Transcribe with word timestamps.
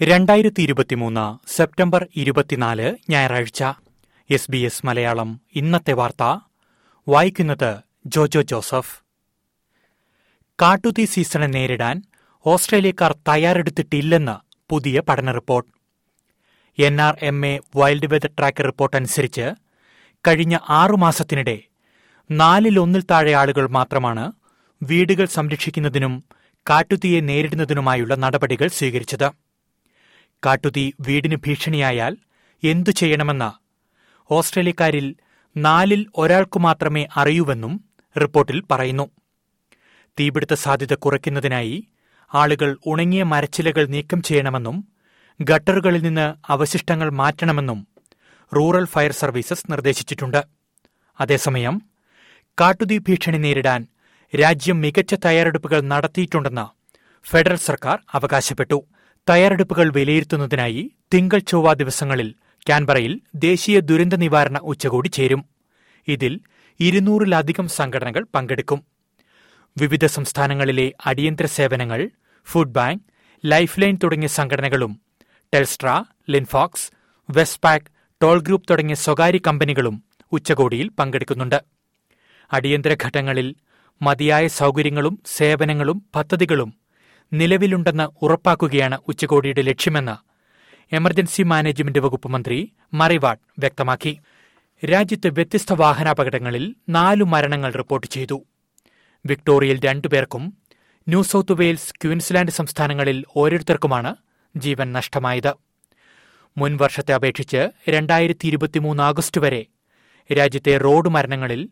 രണ്ടായിരത്തി 0.00 0.62
ഇരുപത്തിമൂന്ന് 0.62 1.22
സെപ്റ്റംബർ 1.48 2.06
ഇരുപത്തിനാല് 2.16 2.96
ഞായറാഴ്ച. 3.10 3.60
എസ് 4.30 4.50
ബി 4.50 4.56
എസ് 4.58 4.86
മലയാളം 4.86 5.28
ഇന്നത്തെ 5.54 5.92
വാർത്ത. 5.92 6.24
വായിക്കുന്നത് 7.06 7.70
ജോജോ 8.06 8.42
ജോസഫ്. 8.42 8.92
കാട്ടുതീ 10.58 11.04
സീസണെ 11.04 11.46
നേരിടാൻ 11.46 11.96
ഓസ്ട്രേലിയക്കാർ 12.46 13.14
തയ്യാറെടുത്തിട്ടില്ലെന്ന് 13.28 14.36
പുതിയ 14.70 15.00
പഠന 15.00 15.32
report. 15.32 15.70
N 16.78 17.00
R 17.00 17.16
M 17.22 17.46
A 17.46 17.54
wild 17.76 18.06
weather 18.06 18.30
tracker 18.38 18.64
report 18.64 18.96
അനുസരിച്ച് 18.96 19.46
കഴിഞ്ഞ 20.24 20.58
ആറുമാസത്തിനിടെ 20.72 21.56
നാലിലൊന്നിൽ 22.30 23.02
താഴെ 23.10 23.32
ആളുകൾ 23.32 23.66
മാത്രമാണ് 23.70 24.26
വീടുകൾ 24.82 25.24
സംരക്ഷിക്കുന്നതിനും 25.28 26.14
കാട്ടുതീയെ 26.66 27.20
നേരിടുന്നതിനുമായുള്ള 27.22 28.14
നടപടികൾ 28.16 28.68
സ്വീകരിച്ചത്. 28.68 29.28
കാട്ടുതീ 30.46 30.92
വീടിന് 31.00 31.36
ഭീഷണിയായാൽ 31.36 32.16
എന്തു 32.64 32.90
ചെയ്യണമെന്ന? 32.90 33.58
ഓസ്ട്രേലിയക്കാരിൽ 34.30 35.16
നാലിൽ 35.56 36.06
ഒരാൾക്കു 36.16 36.58
മാത്രമേ 36.58 37.08
അറിയൂവെന്നും 37.16 37.84
റിപ്പോർട്ടിൽ 38.20 38.62
പറയുന്നു. 38.70 39.10
തീപിടുത്ത 40.20 40.54
സാധ്യത 40.54 40.94
കുറയ്ക്കുന്നതിനായി 40.94 41.88
ആളുകൾ 42.34 42.78
ഉണങ്ങിയ 42.86 43.22
മരച്ചിലകൾ 43.22 43.86
നീക്കം 43.86 44.22
ചെയ്യണമെന്നും 44.22 44.88
ഗട്ടറുകളിൽ 45.40 46.02
നിന്ന് 46.02 46.52
അവശിഷ്ടങ്ങൾ 46.52 47.10
മാറ്റണമെന്നും 47.10 47.88
റൂറൽ 48.56 48.84
ഫയർ 48.84 49.12
സർവീസസ് 49.12 49.72
നിർദ്ദേശിച്ചിട്ടുണ്ട്. 49.72 50.44
അതേസമയം 51.20 51.82
കാട്ടുതീ 52.60 52.98
ഭീഷണി 52.98 53.38
നേരിടാൻ 53.38 53.86
രാജ്യം 54.40 54.80
മികച്ച 54.80 55.14
തയ്യാറെടുപ്പുകൾ 55.14 55.80
നടത്തിയിട്ടുണ്ടെന്ന് 55.80 56.66
ഫെഡറൽ 57.28 57.56
സർക്കാർ 57.56 57.98
അവകാശപ്പെട്ടു. 58.12 58.84
തയ്യാറെടുപ്പുകൾ 59.28 59.92
വിലയിരുത്തുന്നതിനായി 59.92 60.82
തിങ്കൾ 61.14 61.38
ചൊവ്വ 61.38 61.72
ദിവസങ്ങളിൽ 61.72 62.28
കാൻബറയിൽ 62.68 63.20
ദേശീയ 63.34 63.80
ദുരന്ത 63.80 64.14
നിവാരണ 64.14 64.58
ഉച്ചകോടി 64.58 65.08
ചേരും. 65.08 65.42
ഇതിൽ 66.08 66.40
ഇരുന്നൂറിലധികം 66.80 67.68
സംഘടനകൾ 67.68 68.26
പങ്കെടുക്കും. 68.34 68.80
വിവിധ 69.76 70.04
സംസ്ഥാനങ്ങളിലെ 70.06 70.92
അടിയന്തര 71.06 71.46
സേവനങ്ങൾ 71.46 72.00
ഫുഡ് 72.46 72.74
ബാങ്ക് 72.74 73.02
ലൈഫ് 73.44 73.80
ലൈൻ 73.80 73.98
തുടങ്ങിയ 74.02 74.28
സംഘടനകളും 74.28 74.92
Telstra 75.52 75.88
Linfox 76.30 76.86
Westpac 77.28 77.90
Toll 78.22 78.38
group 78.40 78.68
തുടങ്ങിയ 78.70 78.94
സ്വകാര്യ 78.94 79.40
കമ്പനികളും 79.46 79.96
ഉച്ചകോടിയിൽ 80.32 80.88
പങ്കെടുക്കുന്നുണ്ട്. 80.98 81.58
അടിയന്തര 82.52 82.96
ഘട്ടങ്ങളിൽ 83.04 83.48
മതിയായ 84.02 84.46
സൗകര്യങ്ങളും 84.60 85.14
സേവനങ്ങളും 85.26 85.98
പദ്ധതികളും 86.16 86.85
നിലവിലുണ്ടെന്ന് 87.32 88.08
ഉറപ്പാക്കുകയാണ് 88.22 88.98
ഉച്ചകോടിയുടെ 89.08 89.62
ലക്ഷ്യമെന്ന് 89.62 90.16
എമർജൻസി 90.94 91.42
മാനേജ്മെന്റ് 91.42 91.98
വകുപ്പ് 91.98 92.28
മന്ത്രി 92.28 92.72
മറിവാട് 92.94 93.38
വ്യക്തമാക്കി. 93.58 94.18
രാജ്യത്ത് 94.92 95.28
വ്യത്യസ്ത 95.28 95.72
വാഹനാപകടങ്ങളിൽ 95.72 96.74
നാലു 96.88 97.24
മരണങ്ങൾ 97.24 97.72
റിപ്പോർട്ട് 97.72 98.06
ചെയ്തു. 98.06 98.44
വിക്ടോറിയയിൽ 99.26 99.80
രണ്ടുപേർക്കും 99.84 100.56
ന്യൂ 101.08 101.22
സൌത്ത് 101.22 101.52
വെയിൽസ് 101.52 101.94
ക്വീൻസ്ലാൻഡ് 102.04 102.50
സംസ്ഥാനങ്ങളിൽ 102.50 103.24
ഓരോരുത്തർക്കുമാണ് 103.36 104.16
ജീവൻ 104.56 104.92
നഷ്ടമായത്. 104.92 105.54
മുൻ 106.58 106.76
വർഷത്തെ 106.76 107.14
അപേക്ഷിച്ച് 107.14 107.68
രണ്ടായിരത്തി 107.88 108.46
ഇരുപത്തിമൂന്ന് 108.46 109.02
ആഗസ്റ്റ് 109.02 109.40
വരെ 109.40 109.66
രാജ്യത്തെ 110.32 110.78
റോഡ് 110.78 111.08
മരണങ്ങളിൽ 111.08 111.68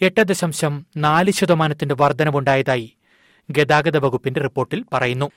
എട്ട് 0.00 0.20
ദശാംശം 0.20 0.86
നാല് 0.96 1.30
ശതമാനത്തിന്റെ 1.30 1.94
വർധനവുണ്ടായതായി 1.94 2.95
ഗതാഗത 3.50 3.96
വകുപ്പിന്റെ 3.96 4.40
റിപ്പോർട്ടിൽ 4.40 4.84
പറയുന്നു. 4.92 5.30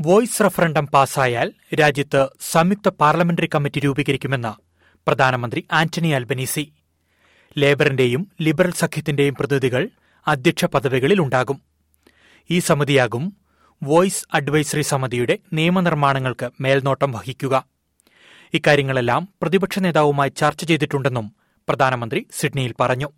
വോയിസ് 0.00 0.44
റഫറണ്ടം 0.44 0.86
പാസായാൽ 0.86 1.52
രാജ്യത്ത് 1.74 2.28
സംയുക്ത 2.40 2.88
പാർലമെന്ററി 2.88 3.48
കമ്മിറ്റി 3.54 3.80
രൂപീകരിക്കുമെന്ന് 3.80 4.52
പ്രധാനമന്ത്രി 5.06 5.66
ആന്റണി 5.72 6.08
അൽബനീസി 6.08 6.72
ലേബറിന്റെയും 7.58 8.28
ലിബറൽ 8.40 8.72
സഖ്യത്തിന്റെയും 8.72 9.34
പ്രതിനിധികൾ 9.34 9.88
അധ്യക്ഷ 10.26 10.64
പദവികളിൽ 10.64 11.20
ഉണ്ടാകും. 11.20 11.62
ഈ 12.50 12.58
സമിതിയാകും 12.58 13.36
വോയിസ് 13.82 14.24
അഡ്വൈസറി 14.34 14.82
സമിതിയുടെ 14.82 15.38
നിയമനിർമ്മാണങ്ങൾക്ക് 15.52 16.50
മേൽനോട്ടം 16.60 17.12
വഹിക്കുക. 17.12 17.64
ഇക്കാര്യങ്ങളെല്ലാം 18.54 19.28
പ്രതിപക്ഷ 19.42 19.78
നേതാവുമായി 19.78 20.30
ചർച്ച 20.30 20.64
ചെയ്തിട്ടുണ്ടെന്നും 20.64 21.32
പ്രധാനമന്ത്രി 21.68 22.26
സിഡ്നിയിൽ 22.38 22.74
പറഞ്ഞു. 22.80 23.08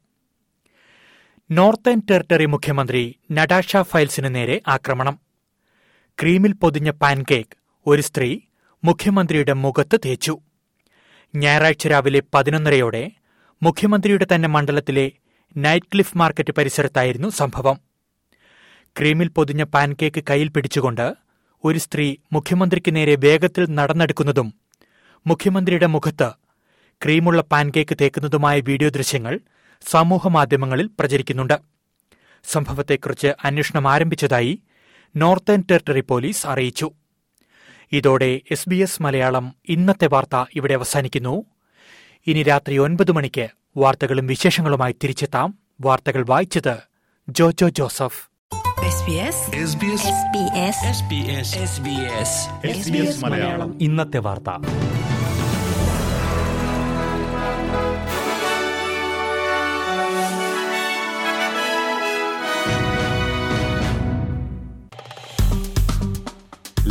നോർത്തേൺ 1.57 1.99
ടെറിട്ടറി 2.09 2.45
മുഖ്യമന്ത്രി 2.53 3.01
നടാഷ 3.37 3.81
ഫൈൽസിന് 3.91 4.29
നേരെ 4.35 4.57
ആക്രമണം. 4.75 5.15
ക്രീമിൽ 6.19 6.53
പൊതിഞ്ഞ 6.63 6.91
പാൻകേക്ക് 7.03 7.57
ഒരു 7.87 8.03
സ്ത്രീ 8.09 8.29
മുഖ്യമന്ത്രിയുടെ 8.83 9.55
മുഖത്ത് 9.65 9.97
തേച്ചു. 10.05 10.35
ഞായറാഴ്ച 11.35 11.87
രാവിലെ 11.93 12.21
പതിനൊന്നരയോടെ 12.35 13.03
മുഖ്യമന്ത്രിയുടെ 13.63 14.27
തന്നെ 14.33 14.51
മണ്ഡലത്തിലെ 14.57 15.07
നൈറ്റ് 15.57 15.91
ക്ലിഫ് 15.93 16.17
മാർക്കറ്റ് 16.23 16.53
പരിസരത്തായിരുന്നു 16.59 17.31
സംഭവം. 17.41 17.77
ക്രീമിൽ 18.97 19.31
പൊതിഞ്ഞ 19.39 19.65
പാൻകേക്ക് 19.77 20.23
കയ്യിൽ 20.31 20.51
പിടിച്ചുകൊണ്ട് 20.57 21.07
ഒരു 21.65 21.81
സ്ത്രീ 21.87 22.07
മുഖ്യമന്ത്രിക്ക് 22.37 22.93
നേരെ 22.99 23.17
വേഗത്തിൽ 23.27 23.67
നടന്നെടുക്കുന്നതും 23.81 24.49
മുഖ്യമന്ത്രിയുടെ 25.27 25.91
മുഖത്ത് 25.97 26.31
ക്രീമുള്ള 27.03 27.43
പാൻകേക്ക് 27.53 27.97
തേക്കുന്നതുമായ 28.03 28.57
വീഡിയോ 28.71 28.91
ദൃശ്യങ്ങൾ 28.99 29.35
സമൂഹമാധ്യമങ്ങളിൽ 29.89 30.91
പ്രചരിക്കുന്നുണ്ട്. 30.99 31.59
സംഭവത്തെക്കുറിച്ച് 32.45 33.27
അന്വേഷണം 33.45 33.89
ആരംഭിച്ചതായി 33.89 34.63
നോർത്തേൺ 35.17 35.65
ടെറിട്ടറി 35.71 36.01
പോലീസ് 36.01 36.47
അറിയിച്ചു. 36.47 36.91
ഇതോടെ 37.93 38.41
എസ് 38.51 38.69
ബി 38.69 38.77
എസ് 38.77 39.03
മലയാളം 39.03 39.55
ഇന്നത്തെ 39.69 40.07
വാർത്ത 40.07 40.45
ഇവിടെ 40.55 40.75
അവസാനിക്കുന്നു. 40.75 41.45
ഇനി 42.27 42.43
രാത്രി 42.43 42.79
ഒൻപത് 42.79 43.13
മണിക്ക് 43.13 43.49
വാർത്തകളും 43.77 44.27
വിശേഷങ്ങളുമായി 44.27 44.95
തിരിച്ചെത്താം. 45.05 45.59
വാർത്തകൾ 45.81 46.25
വായിച്ചത് 46.29 46.77
Jojo 47.29 47.69
Joseph. 47.69 48.33
SBS 48.83 49.57
SBS 49.57 50.03
SBS 50.27 50.77
SBS 50.97 51.49
SBS 51.65 53.09
SBS 53.09 53.25
Malayalam. 53.25 53.83
ഇന്നത്തെ 53.83 54.19
വാർത്ത. 54.19 54.92